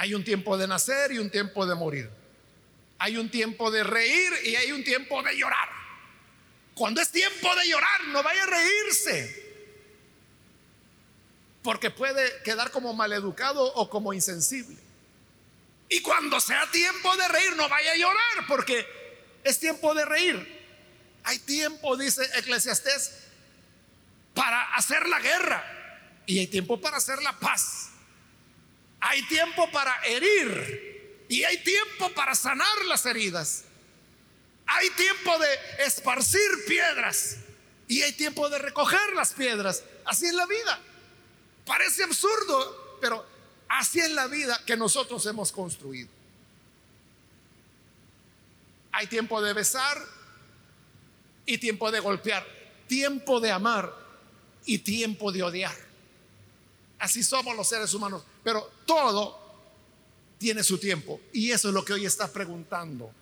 [0.00, 2.08] Hay un tiempo de nacer y un tiempo de morir.
[2.96, 5.68] Hay un tiempo de reír y hay un tiempo de llorar.
[6.74, 9.52] Cuando es tiempo de llorar, no vaya a reírse.
[11.62, 14.78] Porque puede quedar como maleducado o como insensible.
[15.90, 18.86] Y cuando sea tiempo de reír, no vaya a llorar porque
[19.44, 20.60] es tiempo de reír.
[21.24, 23.18] Hay tiempo, dice Eclesiastés,
[24.32, 27.89] para hacer la guerra y hay tiempo para hacer la paz.
[29.00, 33.64] Hay tiempo para herir y hay tiempo para sanar las heridas.
[34.66, 37.38] Hay tiempo de esparcir piedras
[37.88, 39.82] y hay tiempo de recoger las piedras.
[40.04, 40.80] Así es la vida.
[41.66, 43.24] Parece absurdo, pero
[43.68, 46.08] así es la vida que nosotros hemos construido.
[48.92, 50.04] Hay tiempo de besar
[51.46, 52.46] y tiempo de golpear,
[52.86, 53.94] tiempo de amar
[54.64, 55.76] y tiempo de odiar.
[56.98, 59.38] Así somos los seres humanos, pero todo
[60.38, 61.20] tiene su tiempo.
[61.32, 63.12] Y eso es lo que hoy está preguntando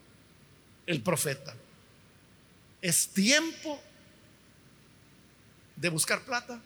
[0.86, 1.54] el profeta.
[2.80, 3.80] ¿Es tiempo
[5.76, 6.60] de buscar plata?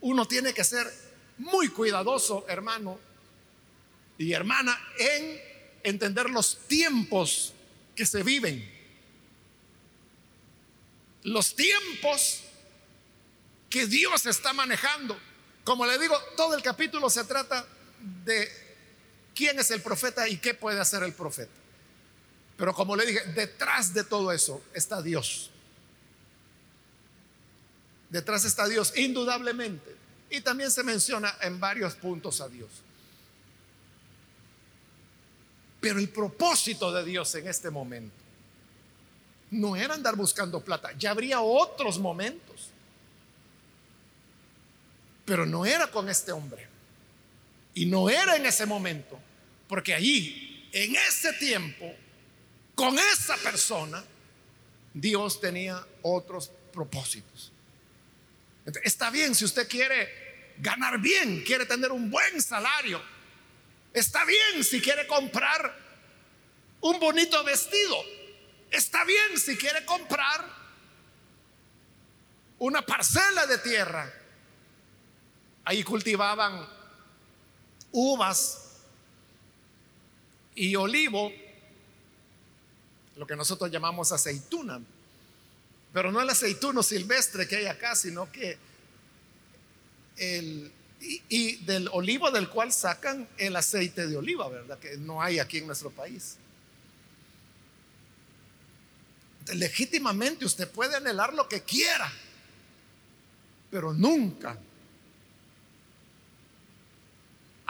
[0.00, 0.90] Uno tiene que ser
[1.38, 2.98] muy cuidadoso, hermano
[4.18, 5.40] y hermana, en
[5.82, 7.54] entender los tiempos
[7.94, 8.68] que se viven.
[11.22, 12.42] Los tiempos
[13.70, 15.16] que Dios está manejando.
[15.64, 17.64] Como le digo, todo el capítulo se trata
[18.24, 18.50] de
[19.34, 21.52] quién es el profeta y qué puede hacer el profeta.
[22.56, 25.50] Pero como le dije, detrás de todo eso está Dios.
[28.10, 29.96] Detrás está Dios, indudablemente.
[30.30, 32.68] Y también se menciona en varios puntos a Dios.
[35.80, 38.14] Pero el propósito de Dios en este momento
[39.52, 42.49] no era andar buscando plata, ya habría otros momentos.
[45.30, 46.66] Pero no era con este hombre.
[47.74, 49.16] Y no era en ese momento,
[49.68, 51.94] porque allí, en ese tiempo,
[52.74, 54.02] con esa persona,
[54.92, 57.52] Dios tenía otros propósitos.
[58.82, 63.00] Está bien si usted quiere ganar bien, quiere tener un buen salario,
[63.92, 65.76] Está bien si quiere comprar
[66.80, 67.96] un bonito vestido.
[68.72, 70.44] Está bien si quiere comprar
[72.58, 74.19] una parcela de tierra.
[75.70, 76.66] Ahí cultivaban
[77.92, 78.58] uvas
[80.56, 81.30] y olivo,
[83.14, 84.80] lo que nosotros llamamos aceituna.
[85.92, 88.58] Pero no el aceituno silvestre que hay acá, sino que
[90.16, 90.72] el
[91.28, 94.76] y, del olivo del cual sacan el aceite de oliva, ¿verdad?
[94.76, 96.36] Que no hay aquí en nuestro país.
[99.54, 102.12] Legítimamente usted puede anhelar lo que quiera,
[103.70, 104.58] pero nunca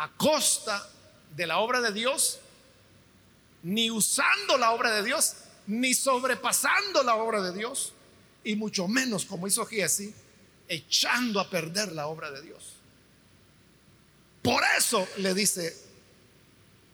[0.00, 0.88] a costa
[1.36, 2.38] de la obra de Dios,
[3.64, 5.34] ni usando la obra de Dios,
[5.66, 7.92] ni sobrepasando la obra de Dios,
[8.42, 10.14] y mucho menos como hizo Giesi,
[10.68, 12.76] echando a perder la obra de Dios.
[14.40, 15.76] Por eso le dice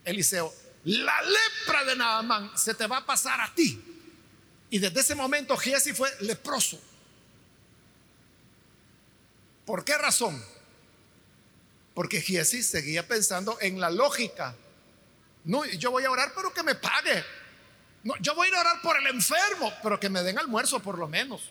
[0.05, 0.53] Eliseo,
[0.87, 3.81] la lepra de Naamán se te va a pasar a ti.
[4.69, 6.81] Y desde ese momento Giesi fue leproso.
[9.65, 10.56] ¿Por qué razón?
[11.97, 14.55] Porque Giesi seguía pensando en la lógica.
[15.45, 17.25] No, yo voy a orar, pero que me pague.
[18.05, 20.79] No, yo voy a ir a orar por el enfermo, pero que me den almuerzo
[20.81, 21.49] por lo menos.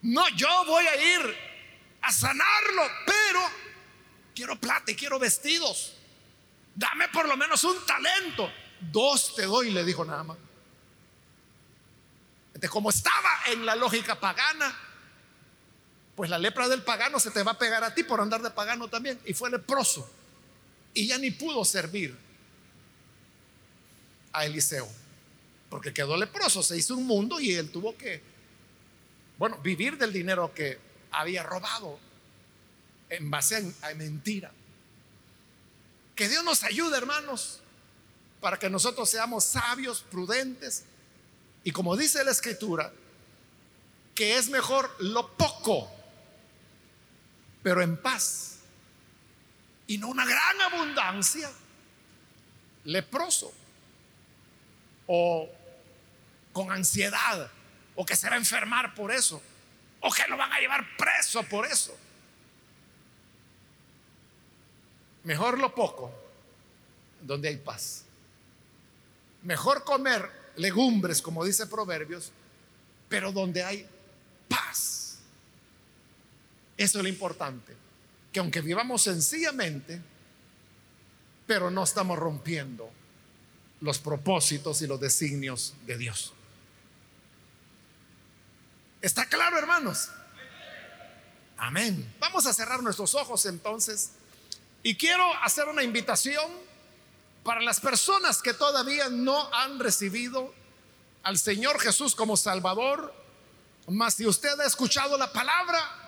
[0.00, 1.36] No, yo voy a ir
[2.00, 3.40] a sanarlo, pero
[4.34, 5.92] quiero plata y quiero vestidos.
[6.74, 8.50] Dame por lo menos un talento.
[8.80, 10.38] Dos te doy, le dijo nada más.
[12.54, 14.74] Entonces, como estaba en la lógica pagana,
[16.20, 18.50] pues la lepra del pagano se te va a pegar a ti por andar de
[18.50, 19.18] pagano también.
[19.24, 20.06] Y fue leproso.
[20.92, 22.14] Y ya ni pudo servir
[24.30, 24.86] a Eliseo.
[25.70, 28.20] Porque quedó leproso, se hizo un mundo y él tuvo que,
[29.38, 30.78] bueno, vivir del dinero que
[31.10, 31.98] había robado
[33.08, 34.52] en base a, mentira.
[36.14, 37.60] Que Dios nos ayude, hermanos,
[38.42, 40.84] para que nosotros seamos sabios, prudentes
[41.64, 42.92] y como dice la escritura,
[44.14, 45.90] que es mejor lo poco,
[47.62, 48.60] pero en paz,
[49.86, 51.50] y no una gran abundancia,
[52.84, 53.52] leproso
[55.06, 55.48] o
[56.52, 57.50] con ansiedad,
[57.96, 59.42] o que se va a enfermar por eso,
[60.00, 61.96] o que lo van a llevar preso por eso.
[65.24, 66.12] Mejor lo poco,
[67.20, 68.04] donde hay paz.
[69.42, 72.32] Mejor comer legumbres, como dice Proverbios,
[73.08, 73.88] pero donde hay
[74.48, 74.99] paz.
[76.80, 77.76] Eso es lo importante,
[78.32, 80.00] que aunque vivamos sencillamente,
[81.46, 82.90] pero no estamos rompiendo
[83.82, 86.32] los propósitos y los designios de Dios.
[89.02, 90.08] ¿Está claro, hermanos?
[91.58, 92.14] Amén.
[92.18, 94.12] Vamos a cerrar nuestros ojos entonces.
[94.82, 96.50] Y quiero hacer una invitación
[97.44, 100.54] para las personas que todavía no han recibido
[101.24, 103.14] al Señor Jesús como Salvador.
[103.86, 105.99] Mas si usted ha escuchado la palabra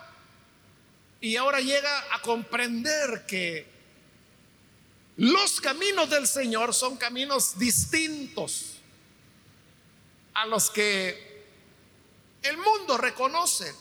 [1.23, 3.65] y ahora llega a comprender que
[5.15, 8.73] los caminos del Señor son caminos distintos
[10.33, 11.45] a los que
[12.41, 13.73] el mundo reconoce.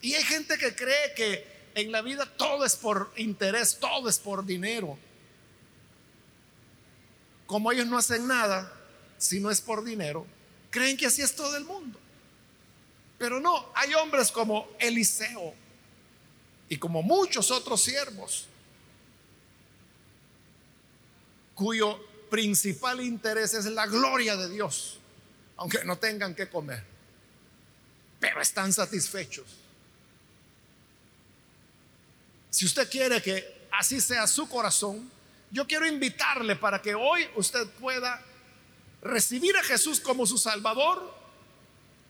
[0.00, 4.18] Y hay gente que cree que en la vida todo es por interés, todo es
[4.18, 4.98] por dinero.
[7.46, 8.72] Como ellos no hacen nada
[9.18, 10.26] si no es por dinero,
[10.70, 12.00] creen que así es todo el mundo.
[13.18, 15.67] Pero no, hay hombres como Eliseo
[16.68, 18.46] y como muchos otros siervos
[21.54, 21.98] cuyo
[22.30, 24.98] principal interés es la gloria de Dios,
[25.56, 26.84] aunque no tengan que comer,
[28.20, 29.46] pero están satisfechos.
[32.50, 35.10] Si usted quiere que así sea su corazón,
[35.50, 38.22] yo quiero invitarle para que hoy usted pueda
[39.02, 41.16] recibir a Jesús como su Salvador.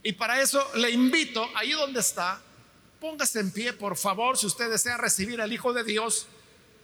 [0.03, 2.41] Y para eso le invito, ahí donde está,
[3.01, 6.27] póngase en pie, por favor, si usted desea recibir al Hijo de Dios,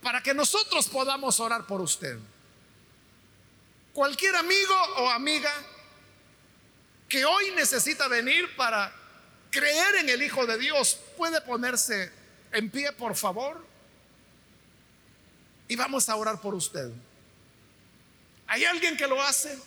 [0.03, 2.19] para que nosotros podamos orar por usted.
[3.93, 5.53] Cualquier amigo o amiga
[7.09, 8.93] que hoy necesita venir para
[9.51, 12.13] creer en el Hijo de Dios, puede ponerse
[12.53, 13.65] en pie, por favor.
[15.69, 16.91] Y vamos a orar por usted.
[18.47, 19.59] ¿Hay alguien que lo hace?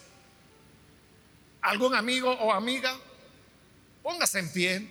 [1.61, 2.95] ¿Algún amigo o amiga?
[4.03, 4.87] Póngase en pie.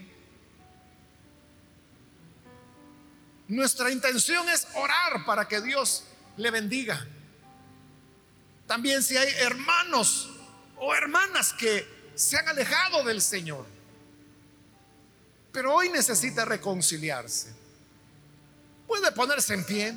[3.48, 6.04] Nuestra intención es orar para que Dios
[6.36, 7.06] le bendiga.
[8.66, 10.30] También si hay hermanos
[10.76, 13.64] o hermanas que se han alejado del Señor,
[15.52, 17.54] pero hoy necesita reconciliarse.
[18.86, 19.94] Puede ponerse en pie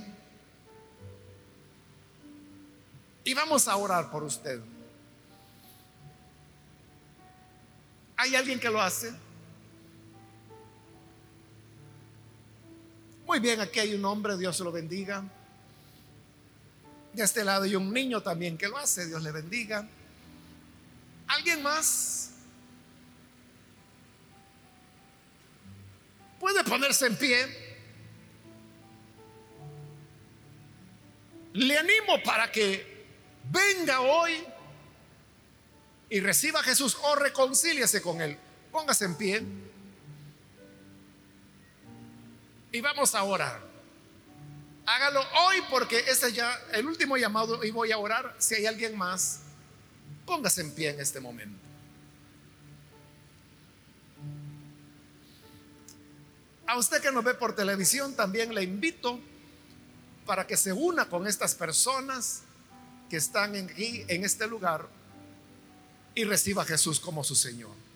[3.24, 4.62] y vamos a orar por usted.
[8.18, 9.14] ¿Hay alguien que lo hace?
[13.30, 15.24] Muy bien, aquí hay un hombre, Dios lo bendiga.
[17.14, 19.88] De este lado hay un niño también que lo hace, Dios le bendiga.
[21.28, 22.32] ¿Alguien más?
[26.40, 27.78] Puede ponerse en pie.
[31.54, 33.06] Le animo para que
[33.52, 34.44] venga hoy
[36.10, 38.36] y reciba a Jesús o reconcíliese con Él.
[38.72, 39.69] Póngase en pie.
[42.72, 43.60] Y vamos a orar.
[44.86, 48.36] Hágalo hoy porque este es ya el último llamado y voy a orar.
[48.40, 49.42] Si hay alguien más,
[50.26, 51.60] póngase en pie en este momento.
[56.66, 59.20] A usted que nos ve por televisión también le invito
[60.26, 62.44] para que se una con estas personas
[63.10, 64.88] que están aquí en este lugar
[66.14, 67.89] y reciba a Jesús como su Señor.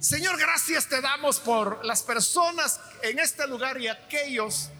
[0.00, 4.70] Señor, gracias te damos por las personas en este lugar y aquellos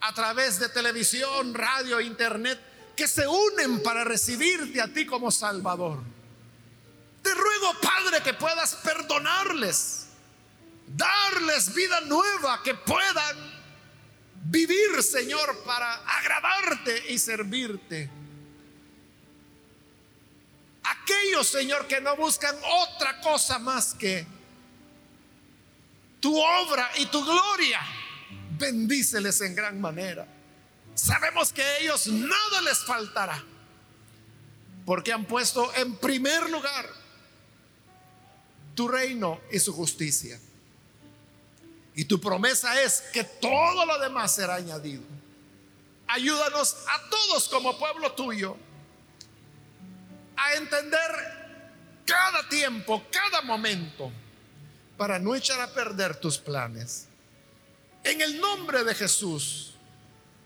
[0.00, 2.60] a través de televisión, radio, internet,
[2.94, 6.00] que se unen para recibirte a ti como Salvador.
[7.22, 10.06] Te ruego, Padre, que puedas perdonarles,
[10.86, 13.36] darles vida nueva, que puedan
[14.44, 18.17] vivir, Señor, para agradarte y servirte.
[20.90, 24.26] Aquellos, Señor, que no buscan otra cosa más que
[26.20, 27.80] tu obra y tu gloria
[28.58, 30.26] bendíceles en gran manera.
[30.94, 33.42] Sabemos que a ellos nada les faltará,
[34.84, 36.88] porque han puesto en primer lugar
[38.74, 40.40] tu reino y su justicia.
[41.94, 45.02] Y tu promesa es que todo lo demás será añadido.
[46.06, 48.56] Ayúdanos a todos como pueblo tuyo
[50.38, 51.10] a entender
[52.06, 54.10] cada tiempo, cada momento,
[54.96, 57.06] para no echar a perder tus planes.
[58.04, 59.74] En el nombre de Jesús,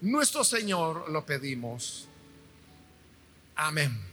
[0.00, 2.08] nuestro Señor, lo pedimos.
[3.54, 4.11] Amén.